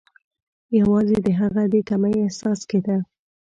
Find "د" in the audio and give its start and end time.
1.23-1.27, 1.73-1.75